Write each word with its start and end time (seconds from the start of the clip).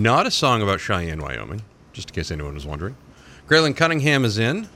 Not 0.00 0.28
a 0.28 0.30
song 0.30 0.62
about 0.62 0.78
Cheyenne, 0.78 1.20
Wyoming, 1.20 1.62
just 1.92 2.10
in 2.10 2.14
case 2.14 2.30
anyone 2.30 2.54
was 2.54 2.64
wondering. 2.64 2.94
Grayling 3.48 3.74
Cunningham 3.74 4.24
is 4.24 4.38
in. 4.38 4.68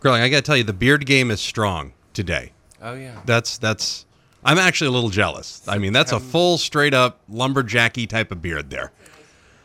Grayling, 0.00 0.20
I 0.20 0.28
got 0.28 0.36
to 0.36 0.42
tell 0.42 0.58
you, 0.58 0.62
the 0.62 0.74
beard 0.74 1.06
game 1.06 1.30
is 1.30 1.40
strong 1.40 1.94
today. 2.12 2.52
Oh 2.82 2.92
yeah. 2.92 3.18
That's 3.24 3.56
that's. 3.56 4.04
I'm 4.44 4.58
actually 4.58 4.88
a 4.88 4.90
little 4.90 5.08
jealous. 5.08 5.66
I 5.66 5.78
mean, 5.78 5.94
that's 5.94 6.12
a 6.12 6.20
full, 6.20 6.58
straight 6.58 6.92
up 6.92 7.20
lumberjacky 7.32 8.06
type 8.06 8.30
of 8.30 8.42
beard 8.42 8.68
there. 8.68 8.92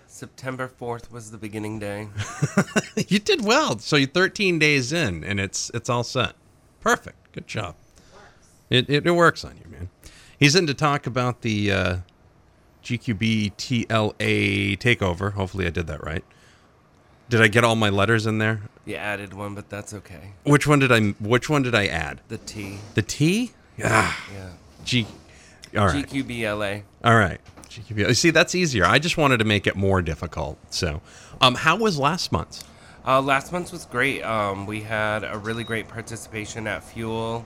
September 0.08 0.72
4th 0.80 1.12
was 1.12 1.32
the 1.32 1.38
beginning 1.38 1.78
day. 1.78 2.08
you 3.10 3.20
did 3.20 3.44
well. 3.44 3.78
So 3.80 3.98
you're 3.98 4.08
13 4.08 4.58
days 4.58 4.94
in, 4.94 5.26
and 5.26 5.42
it's 5.42 5.70
it's 5.74 5.90
all 5.90 6.06
set. 6.06 6.36
Perfect. 6.80 7.34
Good 7.34 7.46
job. 7.46 7.76
It, 8.70 8.90
it, 8.90 9.06
it 9.06 9.12
works 9.12 9.44
on 9.44 9.58
you, 9.58 9.70
man. 9.70 9.90
He's 10.40 10.56
in 10.56 10.66
to 10.68 10.74
talk 10.74 11.06
about 11.06 11.42
the 11.42 11.72
uh, 11.74 11.98
GQB 12.84 13.54
TLA 13.56 14.78
takeover. 14.78 15.34
Hopefully, 15.34 15.66
I 15.66 15.70
did 15.70 15.88
that 15.88 16.04
right. 16.04 16.24
Did 17.30 17.42
I 17.42 17.48
get 17.48 17.64
all 17.64 17.76
my 17.76 17.90
letters 17.90 18.26
in 18.26 18.40
there? 18.40 18.62
You 18.86 18.96
added 18.96 19.34
one, 19.34 19.56
but 19.56 19.70
that's 19.70 19.94
okay. 19.94 20.34
Which 20.44 20.68
one 20.68 20.80
did 20.80 20.92
I? 20.92 21.12
Which 21.20 21.50
one 21.50 21.62
did 21.62 21.76
I 21.76 21.88
add? 21.88 22.20
The 22.28 22.38
T. 22.38 22.80
The 22.96 23.02
T? 23.02 23.52
Yeah. 23.78 24.14
Yeah. 24.34 24.50
G. 24.84 25.08
All 25.78 25.86
right. 25.86 26.06
GQBLA. 26.06 26.84
All 27.04 27.16
right. 27.16 27.40
GQB. 27.70 28.16
See, 28.16 28.32
that's 28.32 28.54
easier. 28.54 28.86
I 28.86 29.00
just 29.00 29.18
wanted 29.18 29.38
to 29.38 29.46
make 29.46 29.66
it 29.66 29.76
more 29.76 30.02
difficult. 30.02 30.58
So, 30.74 31.02
um, 31.40 31.56
how 31.56 31.78
was 31.78 31.98
last 31.98 32.32
month's? 32.32 32.66
Uh, 33.06 33.22
last 33.22 33.52
month 33.52 33.72
was 33.72 33.86
great. 33.86 34.22
Um, 34.24 34.66
we 34.66 34.82
had 34.82 35.24
a 35.24 35.38
really 35.38 35.64
great 35.64 35.88
participation 35.88 36.68
at 36.68 36.84
Fuel. 36.84 37.46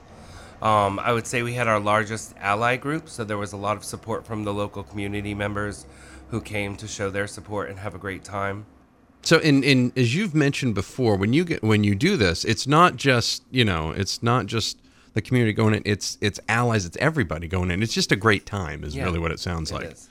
Um, 0.62 0.98
I 0.98 1.12
would 1.12 1.26
say 1.26 1.42
we 1.42 1.54
had 1.54 1.68
our 1.68 1.78
largest 1.80 2.34
ally 2.40 2.76
group, 2.76 3.08
so 3.08 3.24
there 3.24 3.36
was 3.38 3.52
a 3.52 3.56
lot 3.56 3.76
of 3.76 3.84
support 3.84 4.26
from 4.26 4.44
the 4.44 4.54
local 4.54 4.82
community 4.82 5.34
members 5.34 5.86
who 6.30 6.40
came 6.40 6.76
to 6.76 6.88
show 6.88 7.10
their 7.10 7.26
support 7.26 7.68
and 7.68 7.78
have 7.78 7.94
a 7.94 7.98
great 7.98 8.24
time. 8.24 8.66
So, 9.22 9.38
in, 9.38 9.62
in 9.64 9.92
as 9.96 10.14
you've 10.14 10.34
mentioned 10.34 10.74
before, 10.74 11.16
when 11.16 11.32
you 11.32 11.44
get 11.44 11.62
when 11.62 11.84
you 11.84 11.94
do 11.94 12.16
this, 12.16 12.44
it's 12.44 12.66
not 12.66 12.96
just 12.96 13.42
you 13.50 13.64
know, 13.64 13.90
it's 13.90 14.22
not 14.22 14.46
just 14.46 14.78
the 15.14 15.20
community 15.20 15.52
going 15.52 15.74
in. 15.74 15.82
It's 15.84 16.16
it's 16.20 16.40
allies. 16.48 16.84
It's 16.86 16.96
everybody 16.98 17.48
going 17.48 17.70
in. 17.70 17.82
It's 17.82 17.94
just 17.94 18.12
a 18.12 18.16
great 18.16 18.46
time. 18.46 18.84
Is 18.84 18.94
Yeah, 18.96 19.04
really 19.04 19.18
what 19.18 19.32
it 19.32 19.40
sounds 19.40 19.70
it 19.70 19.74
like. 19.74 19.92
is. 19.92 20.08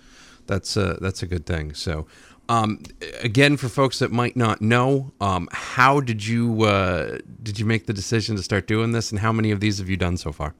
That's 0.47 0.77
a 0.77 0.97
that's 1.01 1.23
a 1.23 1.27
good 1.27 1.45
thing. 1.45 1.73
So, 1.73 2.07
um, 2.49 2.79
again, 3.21 3.57
for 3.57 3.69
folks 3.69 3.99
that 3.99 4.11
might 4.11 4.35
not 4.35 4.61
know, 4.61 5.11
um, 5.19 5.47
how 5.51 5.99
did 5.99 6.25
you 6.25 6.63
uh, 6.63 7.19
did 7.41 7.59
you 7.59 7.65
make 7.65 7.85
the 7.85 7.93
decision 7.93 8.35
to 8.35 8.43
start 8.43 8.67
doing 8.67 8.91
this, 8.91 9.11
and 9.11 9.19
how 9.19 9.31
many 9.31 9.51
of 9.51 9.59
these 9.59 9.79
have 9.79 9.89
you 9.89 9.97
done 9.97 10.17
so 10.17 10.31
far? 10.31 10.53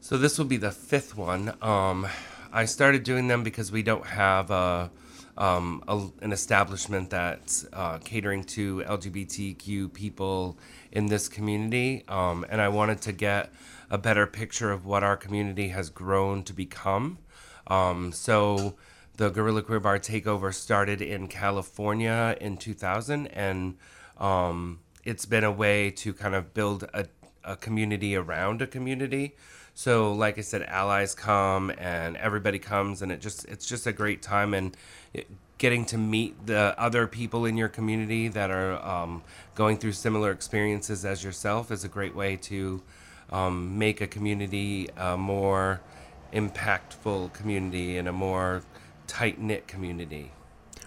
So 0.00 0.16
this 0.16 0.38
will 0.38 0.46
be 0.46 0.56
the 0.56 0.70
fifth 0.70 1.16
one. 1.16 1.54
Um, 1.62 2.06
I 2.52 2.64
started 2.64 3.02
doing 3.02 3.28
them 3.28 3.42
because 3.42 3.70
we 3.70 3.82
don't 3.82 4.06
have 4.06 4.50
a, 4.50 4.90
um, 5.36 5.82
a, 5.88 6.06
an 6.22 6.32
establishment 6.32 7.10
that's 7.10 7.66
uh, 7.72 7.98
catering 7.98 8.44
to 8.44 8.82
LGBTQ 8.86 9.92
people 9.92 10.58
in 10.92 11.06
this 11.06 11.28
community, 11.28 12.04
um, 12.08 12.46
and 12.48 12.60
I 12.60 12.68
wanted 12.68 13.00
to 13.02 13.12
get 13.12 13.52
a 13.90 13.98
better 13.98 14.26
picture 14.26 14.70
of 14.70 14.86
what 14.86 15.02
our 15.02 15.16
community 15.16 15.68
has 15.68 15.90
grown 15.90 16.42
to 16.44 16.52
become. 16.52 17.18
Um, 17.66 18.12
so 18.12 18.74
the 19.18 19.30
Gorilla 19.30 19.62
Queer 19.62 19.80
Bar 19.80 19.98
takeover 19.98 20.54
started 20.54 21.02
in 21.02 21.26
California 21.26 22.36
in 22.40 22.56
2000, 22.56 23.26
and 23.26 23.76
um, 24.16 24.78
it's 25.04 25.26
been 25.26 25.42
a 25.42 25.50
way 25.50 25.90
to 25.90 26.14
kind 26.14 26.36
of 26.36 26.54
build 26.54 26.84
a, 26.94 27.06
a 27.42 27.56
community 27.56 28.14
around 28.14 28.62
a 28.62 28.66
community. 28.66 29.34
So, 29.74 30.12
like 30.12 30.38
I 30.38 30.42
said, 30.42 30.62
allies 30.62 31.16
come 31.16 31.72
and 31.78 32.16
everybody 32.16 32.60
comes, 32.60 33.02
and 33.02 33.10
it 33.10 33.20
just 33.20 33.44
it's 33.46 33.66
just 33.66 33.88
a 33.88 33.92
great 33.92 34.22
time 34.22 34.54
and 34.54 34.76
it, 35.12 35.26
getting 35.58 35.84
to 35.86 35.98
meet 35.98 36.46
the 36.46 36.72
other 36.78 37.08
people 37.08 37.44
in 37.44 37.56
your 37.56 37.68
community 37.68 38.28
that 38.28 38.52
are 38.52 38.80
um, 38.86 39.24
going 39.56 39.78
through 39.78 39.92
similar 39.92 40.30
experiences 40.30 41.04
as 41.04 41.24
yourself 41.24 41.72
is 41.72 41.82
a 41.82 41.88
great 41.88 42.14
way 42.14 42.36
to 42.36 42.80
um, 43.30 43.76
make 43.76 44.00
a 44.00 44.06
community 44.06 44.88
a 44.96 45.16
more 45.16 45.80
impactful 46.32 47.32
community 47.32 47.98
and 47.98 48.06
a 48.06 48.12
more 48.12 48.62
tight 49.08 49.40
knit 49.40 49.66
community. 49.66 50.30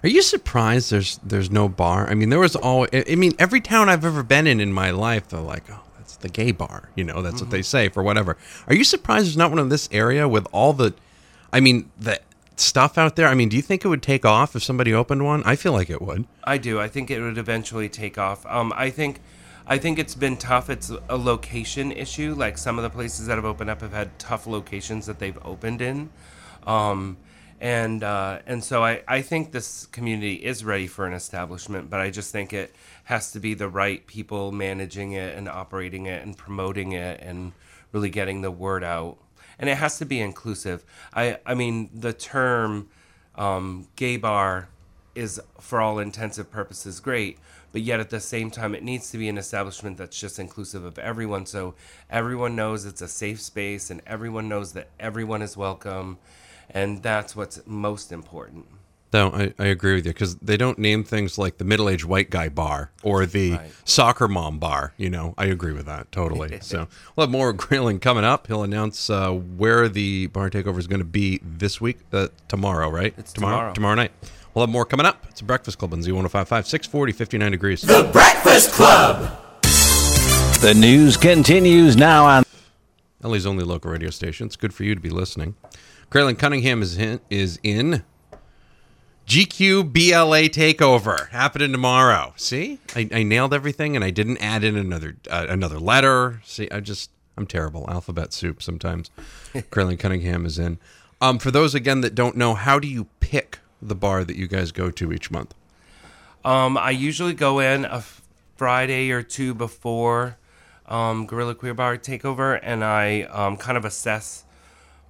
Are 0.03 0.09
you 0.09 0.21
surprised 0.21 0.91
there's 0.91 1.19
there's 1.23 1.51
no 1.51 1.67
bar? 1.67 2.09
I 2.09 2.15
mean, 2.15 2.29
there 2.29 2.39
was 2.39 2.55
all. 2.55 2.87
I 2.93 3.15
mean, 3.15 3.33
every 3.37 3.59
town 3.61 3.89
I've 3.89 4.05
ever 4.05 4.23
been 4.23 4.47
in 4.47 4.59
in 4.59 4.71
my 4.71 4.91
life, 4.91 5.27
they're 5.27 5.41
like, 5.41 5.69
oh, 5.69 5.81
that's 5.97 6.15
the 6.15 6.29
gay 6.29 6.51
bar. 6.51 6.89
You 6.95 7.03
know, 7.03 7.21
that's 7.21 7.41
what 7.41 7.51
they 7.51 7.61
say 7.61 7.89
for 7.89 8.01
whatever. 8.01 8.37
Are 8.67 8.73
you 8.73 8.83
surprised 8.83 9.25
there's 9.25 9.37
not 9.37 9.51
one 9.51 9.59
in 9.59 9.69
this 9.69 9.89
area 9.91 10.27
with 10.27 10.47
all 10.51 10.73
the, 10.73 10.95
I 11.53 11.59
mean, 11.59 11.91
the 11.99 12.19
stuff 12.55 12.97
out 12.97 13.15
there? 13.15 13.27
I 13.27 13.35
mean, 13.35 13.49
do 13.49 13.55
you 13.57 13.61
think 13.61 13.85
it 13.85 13.89
would 13.89 14.01
take 14.01 14.25
off 14.25 14.55
if 14.55 14.63
somebody 14.63 14.93
opened 14.93 15.23
one? 15.23 15.43
I 15.45 15.55
feel 15.55 15.73
like 15.73 15.89
it 15.89 16.01
would. 16.01 16.25
I 16.43 16.57
do. 16.57 16.79
I 16.79 16.87
think 16.87 17.11
it 17.11 17.21
would 17.21 17.37
eventually 17.37 17.89
take 17.89 18.17
off. 18.17 18.43
Um, 18.47 18.73
I 18.75 18.89
think, 18.89 19.19
I 19.67 19.77
think 19.77 19.99
it's 19.99 20.15
been 20.15 20.37
tough. 20.37 20.69
It's 20.69 20.91
a 21.09 21.17
location 21.17 21.91
issue. 21.91 22.33
Like 22.33 22.57
some 22.57 22.79
of 22.79 22.83
the 22.83 22.89
places 22.89 23.27
that 23.27 23.35
have 23.35 23.45
opened 23.45 23.69
up 23.69 23.81
have 23.81 23.93
had 23.93 24.17
tough 24.17 24.47
locations 24.47 25.05
that 25.05 25.19
they've 25.19 25.37
opened 25.45 25.81
in, 25.81 26.09
um, 26.65 27.17
and 27.61 28.03
uh, 28.03 28.39
and 28.47 28.63
so 28.63 28.83
I, 28.83 29.03
I 29.07 29.21
think 29.21 29.51
this 29.51 29.85
community 29.85 30.33
is 30.33 30.65
ready 30.65 30.87
for 30.87 31.05
an 31.05 31.13
establishment. 31.13 31.91
But 31.91 32.01
I 32.01 32.09
just 32.09 32.31
think 32.31 32.53
it 32.53 32.75
has 33.03 33.31
to 33.33 33.39
be 33.39 33.53
the 33.53 33.69
right 33.69 34.05
people 34.07 34.51
managing 34.51 35.11
it 35.11 35.37
and 35.37 35.47
operating 35.47 36.07
it 36.07 36.23
and 36.23 36.35
promoting 36.35 36.93
it 36.93 37.21
and 37.21 37.53
really 37.91 38.09
getting 38.09 38.41
the 38.41 38.49
word 38.49 38.83
out. 38.83 39.17
And 39.59 39.69
it 39.69 39.77
has 39.77 39.99
to 39.99 40.05
be 40.05 40.19
inclusive. 40.19 40.83
I 41.13 41.37
I 41.45 41.53
mean 41.53 41.91
the 41.93 42.13
term 42.13 42.89
um, 43.35 43.87
gay 43.95 44.17
bar 44.17 44.67
is 45.13 45.39
for 45.59 45.79
all 45.79 45.99
intensive 45.99 46.49
purposes 46.49 47.01
great 47.01 47.37
but 47.73 47.81
yet 47.81 47.99
at 47.99 48.09
the 48.09 48.19
same 48.19 48.49
time 48.49 48.73
it 48.73 48.81
needs 48.81 49.11
to 49.11 49.17
be 49.17 49.27
an 49.27 49.37
establishment 49.37 49.97
that's 49.97 50.17
just 50.17 50.39
inclusive 50.39 50.85
of 50.85 50.97
everyone 50.97 51.45
so 51.45 51.73
everyone 52.09 52.55
knows 52.55 52.85
it's 52.85 53.01
a 53.01 53.07
safe 53.09 53.41
space 53.41 53.89
and 53.89 54.01
everyone 54.07 54.47
knows 54.47 54.71
that 54.71 54.87
everyone 55.01 55.41
is 55.41 55.57
welcome 55.57 56.17
and 56.73 57.01
that's 57.03 57.35
what's 57.35 57.61
most 57.65 58.11
important 58.11 58.65
No, 59.13 59.29
I, 59.31 59.53
I 59.59 59.65
agree 59.65 59.95
with 59.95 60.05
you 60.05 60.13
because 60.13 60.35
they 60.37 60.55
don't 60.55 60.79
name 60.79 61.03
things 61.03 61.37
like 61.37 61.57
the 61.57 61.65
middle 61.65 61.89
aged 61.89 62.05
white 62.05 62.29
guy 62.29 62.47
bar 62.49 62.91
or 63.03 63.25
the 63.25 63.51
Right. 63.53 63.71
soccer 63.83 64.27
mom 64.29 64.57
bar. 64.57 64.93
You 64.97 65.09
know, 65.09 65.33
I 65.37 65.45
agree 65.45 65.73
with 65.73 65.85
that 65.87 66.11
totally. 66.13 66.59
so 66.61 66.87
we'll 67.15 67.25
have 67.27 67.31
more 67.31 67.51
Grayling 67.63 67.99
coming 67.99 68.23
up. 68.23 68.47
He'll 68.47 68.63
announce 68.63 69.09
uh, 69.09 69.31
where 69.31 69.89
the 69.89 70.27
bar 70.27 70.49
takeover 70.49 70.79
is 70.79 70.87
going 70.87 71.01
to 71.01 71.05
be 71.21 71.41
this 71.43 71.81
week, 71.81 71.99
uh, 72.13 72.29
tomorrow, 72.47 72.89
right? 72.89 73.13
It's 73.17 73.33
tomorrow. 73.33 73.55
tomorrow. 73.57 73.73
Tomorrow 73.73 73.95
night. 73.95 74.11
We'll 74.53 74.63
have 74.65 74.69
more 74.71 74.85
coming 74.85 75.05
up. 75.05 75.25
It's 75.29 75.41
a 75.41 75.45
Breakfast 75.45 75.77
Club 75.77 75.91
on 75.93 75.99
Z1055, 75.99 76.65
640, 76.65 77.11
59 77.13 77.51
degrees. 77.51 77.81
The 77.81 78.09
Breakfast 78.13 78.71
Club. 78.71 79.37
The 80.61 80.73
news 80.73 81.17
continues 81.17 81.97
now 81.97 82.25
on 82.25 82.43
LA's 83.23 83.45
only 83.45 83.63
local 83.63 83.91
radio 83.91 84.09
station. 84.09 84.47
It's 84.47 84.55
good 84.55 84.73
for 84.73 84.83
you 84.83 84.93
to 84.95 85.01
be 85.01 85.09
listening. 85.09 85.55
Grayling 86.11 86.35
Cunningham 86.35 86.81
is 86.81 86.97
in, 86.97 87.21
is 87.29 87.57
in 87.63 88.03
GQ 89.27 89.93
BLA 89.93 90.49
takeover 90.49 91.29
happening 91.29 91.71
tomorrow. 91.71 92.33
See, 92.35 92.79
I, 92.95 93.09
I 93.13 93.23
nailed 93.23 93.53
everything, 93.53 93.95
and 93.95 94.03
I 94.03 94.11
didn't 94.11 94.37
add 94.39 94.63
in 94.65 94.75
another 94.75 95.15
uh, 95.29 95.45
another 95.49 95.79
letter. 95.79 96.41
See, 96.43 96.69
I 96.69 96.81
just 96.81 97.11
I'm 97.37 97.47
terrible. 97.47 97.89
Alphabet 97.89 98.33
soup 98.33 98.61
sometimes. 98.61 99.09
Grayling 99.71 99.97
Cunningham 99.97 100.45
is 100.45 100.59
in. 100.59 100.79
Um, 101.21 101.39
for 101.39 101.49
those 101.49 101.73
again 101.73 102.01
that 102.01 102.13
don't 102.13 102.35
know, 102.35 102.55
how 102.55 102.77
do 102.77 102.89
you 102.89 103.05
pick 103.21 103.59
the 103.81 103.95
bar 103.95 104.25
that 104.25 104.35
you 104.35 104.47
guys 104.47 104.71
go 104.71 104.91
to 104.91 105.13
each 105.13 105.31
month? 105.31 105.55
um, 106.43 106.75
i 106.77 106.89
usually 106.89 107.33
go 107.35 107.59
in 107.59 107.85
a 107.85 108.03
friday 108.55 109.11
or 109.11 109.21
two 109.21 109.53
before 109.53 110.37
um, 110.87 111.27
gorilla 111.27 111.53
queer 111.53 111.75
bar 111.75 111.97
takeover 111.97 112.59
and 112.63 112.83
i 112.83 113.21
um, 113.23 113.55
kind 113.57 113.77
of 113.77 113.85
assess 113.85 114.43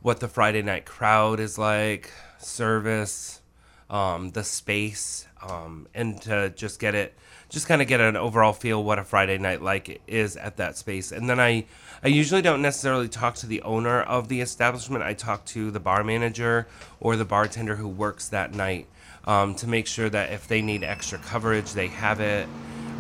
what 0.02 0.20
the 0.20 0.28
friday 0.28 0.62
night 0.62 0.86
crowd 0.86 1.40
is 1.40 1.58
like 1.58 2.12
service 2.40 3.42
um, 3.90 4.30
the 4.30 4.44
space 4.44 5.28
um, 5.42 5.88
and 5.94 6.22
to 6.22 6.50
just 6.52 6.80
get 6.80 6.96
it 6.96 7.14
just 7.52 7.68
kind 7.68 7.82
of 7.82 7.88
get 7.90 8.00
an 8.00 8.16
overall 8.16 8.54
feel 8.54 8.82
what 8.82 8.98
a 8.98 9.04
friday 9.04 9.38
night 9.38 9.62
like 9.62 10.02
is 10.08 10.38
at 10.38 10.56
that 10.58 10.78
space. 10.78 11.12
And 11.12 11.30
then 11.30 11.40
i 11.40 11.66
i 12.02 12.08
usually 12.08 12.42
don't 12.42 12.62
necessarily 12.62 13.10
talk 13.10 13.36
to 13.36 13.46
the 13.46 13.62
owner 13.64 14.02
of 14.02 14.30
the 14.30 14.40
establishment. 14.42 15.04
I 15.04 15.14
talk 15.14 15.46
to 15.48 15.70
the 15.70 15.80
bar 15.80 16.04
manager 16.04 16.68
or 17.02 17.18
the 17.18 17.26
bartender 17.26 17.76
who 17.76 17.88
works 17.88 18.30
that 18.30 18.54
night 18.54 18.88
um, 19.26 19.54
to 19.56 19.68
make 19.68 19.86
sure 19.86 20.10
that 20.10 20.32
if 20.32 20.48
they 20.48 20.62
need 20.62 20.84
extra 20.84 21.20
coverage 21.20 21.74
they 21.74 21.88
have 21.88 22.22
it 22.22 22.48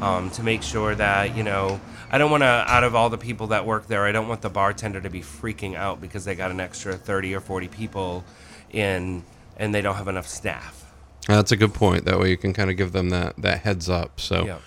um, 0.01 0.29
to 0.31 0.43
make 0.43 0.63
sure 0.63 0.95
that 0.95 1.35
you 1.37 1.43
know 1.43 1.79
i 2.11 2.17
don't 2.17 2.31
want 2.31 2.41
to 2.41 2.47
out 2.47 2.83
of 2.83 2.95
all 2.95 3.09
the 3.09 3.17
people 3.17 3.47
that 3.47 3.65
work 3.65 3.87
there 3.87 4.05
i 4.05 4.11
don't 4.11 4.27
want 4.27 4.41
the 4.41 4.49
bartender 4.49 4.99
to 5.01 5.09
be 5.09 5.21
freaking 5.21 5.75
out 5.75 6.01
because 6.01 6.25
they 6.25 6.35
got 6.35 6.51
an 6.51 6.59
extra 6.59 6.95
30 6.97 7.35
or 7.35 7.39
40 7.39 7.67
people 7.67 8.23
in 8.71 9.23
and 9.57 9.73
they 9.75 9.81
don't 9.81 9.95
have 9.95 10.07
enough 10.07 10.27
staff 10.27 10.85
That's 11.27 11.51
a 11.51 11.55
good 11.57 11.73
point. 11.75 12.05
That 12.05 12.19
way 12.19 12.31
you 12.31 12.37
can 12.37 12.51
kind 12.51 12.69
of 12.71 12.77
give 12.77 12.91
them 12.93 13.09
that 13.11 13.35
that 13.37 13.59
heads 13.61 13.87
up. 13.89 14.19
So. 14.19 14.45
Yeah. 14.45 14.57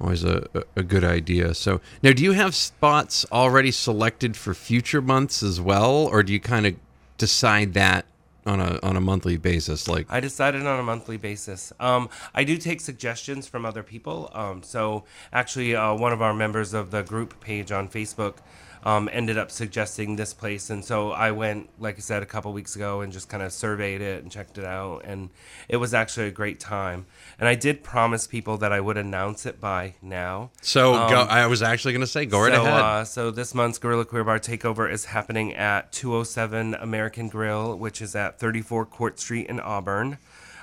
Always 0.00 0.24
a, 0.24 0.48
a- 0.52 0.64
a 0.80 0.82
good 0.82 1.04
idea. 1.04 1.54
So 1.54 1.80
now, 2.02 2.12
do 2.12 2.24
you 2.24 2.32
have 2.32 2.56
spots 2.56 3.24
already 3.30 3.70
selected 3.70 4.36
for 4.36 4.52
future 4.52 5.00
months 5.00 5.44
as 5.44 5.60
well, 5.60 5.94
or 6.10 6.24
do 6.24 6.32
you 6.32 6.40
kind 6.40 6.66
of 6.66 6.74
decide 7.18 7.74
that 7.74 8.04
on 8.46 8.60
a 8.60 8.78
on 8.82 8.96
a 8.96 9.00
monthly 9.00 9.36
basis? 9.36 9.88
Like, 9.88 10.06
I 10.10 10.20
decided 10.20 10.66
on 10.66 10.78
a 10.78 10.82
monthly 10.82 11.16
basis. 11.16 11.72
Um, 11.80 12.08
I 12.34 12.44
do 12.44 12.56
take 12.56 12.80
suggestions 12.80 13.46
from 13.46 13.64
other 13.64 13.82
people. 13.82 14.30
Um, 14.34 14.62
so 14.62 15.04
actually, 15.32 15.74
uh, 15.74 15.94
one 15.94 16.12
of 16.12 16.22
our 16.22 16.34
members 16.34 16.74
of 16.74 16.90
the 16.90 17.02
group 17.02 17.40
page 17.40 17.72
on 17.72 17.88
Facebook 17.88 18.36
um, 18.84 19.08
ended 19.12 19.38
up 19.38 19.50
suggesting 19.50 20.16
this 20.16 20.34
place, 20.34 20.70
and 20.70 20.84
so 20.84 21.12
I 21.12 21.30
went, 21.30 21.68
like 21.78 21.96
I 21.96 22.00
said, 22.00 22.22
a 22.22 22.26
couple 22.26 22.52
weeks 22.52 22.74
ago, 22.74 23.00
and 23.00 23.12
just 23.12 23.28
kind 23.28 23.42
of 23.42 23.52
surveyed 23.52 24.00
it 24.00 24.22
and 24.22 24.32
checked 24.32 24.58
it 24.58 24.64
out, 24.64 25.02
and 25.04 25.30
it 25.68 25.76
was 25.76 25.94
actually 25.94 26.26
a 26.26 26.30
great 26.32 26.58
time. 26.58 27.06
And 27.38 27.48
I 27.48 27.54
did 27.54 27.82
promise 27.82 28.26
people 28.26 28.58
that 28.58 28.72
I 28.72 28.80
would 28.80 28.96
announce 28.96 29.46
it 29.46 29.60
by 29.60 29.94
now. 30.02 30.50
so 30.60 30.92
go, 31.08 31.22
I 31.22 31.46
was 31.46 31.62
actually 31.62 31.92
going 31.92 32.00
to 32.00 32.06
say, 32.06 32.26
go 32.26 32.40
right 32.40 32.52
so, 32.52 32.62
ahead. 32.62 32.80
Uh, 32.80 33.04
so 33.04 33.30
this 33.30 33.54
month's 33.54 33.78
Gorilla 33.78 34.04
Queer 34.04 34.24
Bar 34.24 34.38
Takeover 34.40 34.90
is 34.90 35.06
happening 35.06 35.54
at 35.54 35.92
207 35.92 36.74
American 36.74 37.28
Grill, 37.28 37.76
which 37.76 38.02
is 38.02 38.16
at 38.16 38.38
34 38.38 38.86
Court 38.86 39.20
Street 39.20 39.46
in 39.46 39.60
Auburn. 39.60 40.18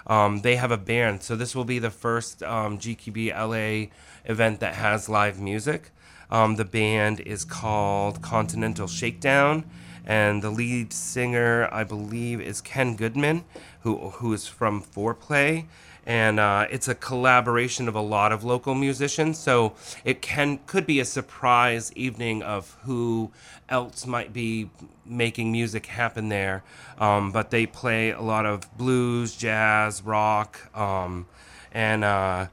Um, 0.07 0.42
they 0.42 0.56
have 0.56 0.71
a 0.71 0.77
band, 0.77 1.21
so 1.21 1.36
this 1.36 1.56
will 1.56 1.66
be 1.66 1.80
the 1.80 1.92
first 1.92 2.42
um, 2.44 2.80
GQB 2.80 3.31
LA 3.31 3.92
event 4.30 4.60
that 4.60 4.74
has 4.75 5.07
live 5.07 5.39
music. 5.39 5.92
Um, 6.31 6.55
the 6.55 6.65
band 6.65 7.19
is 7.21 7.45
called 7.45 8.21
Continental 8.21 8.87
Shakedown, 8.87 9.63
and 10.05 10.41
the 10.41 10.49
lead 10.49 10.93
singer, 10.93 11.67
I 11.71 11.83
believe, 11.83 12.41
is 12.41 12.61
Ken 12.61 12.95
Goodman, 12.95 13.45
who 13.81 14.09
who 14.09 14.33
is 14.33 14.47
from 14.47 14.81
Foreplay 14.81 15.65
and 16.09 16.39
uh, 16.39 16.65
it's 16.71 16.87
a 16.87 16.95
collaboration 16.95 17.87
of 17.87 17.93
a 17.93 18.01
lot 18.01 18.31
of 18.31 18.43
local 18.43 18.73
musicians. 18.73 19.37
So 19.37 19.73
it 20.03 20.23
can 20.23 20.57
could 20.65 20.87
be 20.87 20.99
a 20.99 21.05
surprise 21.05 21.93
evening 21.93 22.41
of 22.41 22.75
who 22.83 23.31
else 23.69 24.07
might 24.07 24.33
be 24.33 24.71
making 25.05 25.51
music 25.51 25.85
happen 25.85 26.29
there. 26.29 26.63
Um, 26.97 27.31
but 27.31 27.51
they 27.51 27.67
play 27.67 28.09
a 28.09 28.21
lot 28.21 28.47
of 28.47 28.75
blues, 28.75 29.35
jazz, 29.35 30.01
rock, 30.01 30.75
um, 30.75 31.27
and 31.71 32.03
uh, 32.03 32.47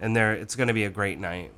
and 0.00 0.16
there 0.16 0.32
it's 0.32 0.56
going 0.56 0.68
to 0.68 0.74
be 0.74 0.84
a 0.84 0.90
great 0.90 1.18
night. 1.18 1.52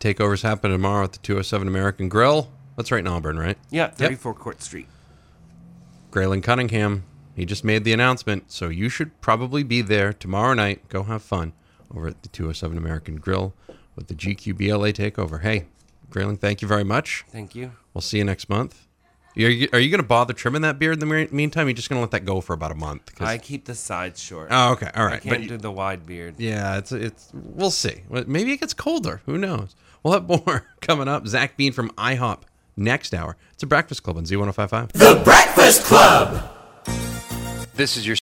Takeovers 0.00 0.42
happen 0.42 0.70
tomorrow 0.70 1.04
at 1.04 1.12
the 1.12 1.18
207 1.18 1.68
American 1.68 2.08
Grill. 2.08 2.50
That's 2.76 2.90
right 2.90 3.00
in 3.00 3.06
Auburn, 3.06 3.38
right? 3.38 3.58
Yeah, 3.70 3.88
34 3.88 4.34
Court 4.34 4.62
Street. 4.62 4.88
Grayling 6.10 6.40
Cunningham. 6.40 7.04
He 7.36 7.44
just 7.44 7.64
made 7.64 7.84
the 7.84 7.92
announcement, 7.92 8.50
so 8.50 8.68
you 8.68 8.88
should 8.88 9.20
probably 9.20 9.62
be 9.62 9.82
there 9.82 10.12
tomorrow 10.12 10.54
night. 10.54 10.88
Go 10.88 11.02
have 11.04 11.22
fun 11.22 11.52
over 11.94 12.08
at 12.08 12.22
the 12.22 12.28
207 12.30 12.76
American 12.76 13.16
Grill 13.16 13.54
with 13.94 14.08
the 14.08 14.14
GQBLA 14.14 14.92
takeover. 14.94 15.42
Hey, 15.42 15.66
Grayling, 16.08 16.38
thank 16.38 16.62
you 16.62 16.68
very 16.68 16.84
much. 16.84 17.24
Thank 17.28 17.54
you. 17.54 17.72
We'll 17.92 18.02
see 18.02 18.18
you 18.18 18.24
next 18.24 18.48
month. 18.48 18.86
Are 19.36 19.40
you, 19.42 19.68
are 19.72 19.78
you 19.78 19.90
going 19.90 20.02
to 20.02 20.06
bother 20.06 20.32
trimming 20.34 20.62
that 20.62 20.78
beard 20.78 20.94
in 20.94 20.98
the 21.00 21.06
me- 21.06 21.28
meantime? 21.30 21.68
You're 21.68 21.74
just 21.74 21.88
going 21.88 21.98
to 21.98 22.00
let 22.00 22.10
that 22.10 22.24
go 22.24 22.40
for 22.40 22.52
about 22.52 22.72
a 22.72 22.74
month? 22.74 23.14
'Cause- 23.14 23.28
I 23.28 23.38
keep 23.38 23.64
the 23.64 23.74
sides 23.74 24.20
short. 24.22 24.48
oh, 24.50 24.72
okay, 24.72 24.90
all 24.94 25.04
right. 25.04 25.14
I 25.14 25.18
can't 25.18 25.42
But 25.42 25.48
do 25.48 25.56
the 25.56 25.70
wide 25.70 26.04
beard. 26.04 26.34
yeah, 26.38 26.76
it's 26.78 26.90
it's. 26.92 27.28
We'll 27.32 27.70
see. 27.70 28.02
Maybe 28.10 28.52
it 28.52 28.60
gets 28.60 28.74
colder. 28.74 29.22
Who 29.26 29.38
knows? 29.38 29.74
We'll 30.02 30.14
have 30.14 30.28
more 30.46 30.66
coming 30.80 31.06
up. 31.08 31.26
Zach 31.28 31.56
Bean 31.56 31.72
from 31.72 31.90
IHOP 31.90 32.40
next 32.76 33.14
hour. 33.14 33.36
It's 33.52 33.62
a 33.62 33.66
Breakfast 33.66 34.02
Club 34.02 34.16
on 34.16 34.24
Z1055. 34.24 34.92
The 34.92 35.20
Breakfast 35.24 35.84
Club. 35.84 36.42
This 37.74 37.96
is 37.96 38.06
your 38.06 38.16